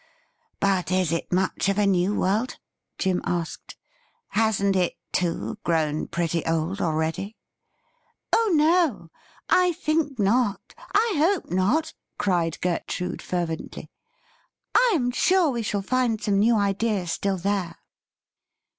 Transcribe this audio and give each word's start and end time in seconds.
'But 0.59 0.91
is 0.91 1.11
it 1.11 1.31
much 1.31 1.69
of 1.69 1.77
a 1.77 1.85
new 1.85 2.15
world?' 2.15 2.57
Jim 2.97 3.21
asked.' 3.23 3.75
Hasn't 4.29 4.75
it, 4.75 4.95
too, 5.11 5.59
grown 5.63 6.07
pretty 6.07 6.43
old 6.43 6.81
already 6.81 7.35
.?''Oh 8.33 8.51
no, 8.55 9.11
I 9.47 9.73
think 9.73 10.17
not— 10.17 10.73
I 10.95 11.13
hope 11.17 11.51
not!' 11.51 11.93
cried 12.17 12.59
Gertrude 12.61 13.21
fervently.' 13.21 13.91
I 14.75 14.91
am 14.95 15.11
sure 15.11 15.51
we 15.51 15.61
shall 15.61 15.83
find 15.83 16.19
some 16.19 16.39
new 16.39 16.55
ideas 16.55 17.11
still 17.11 17.37
there.' 17.37 17.77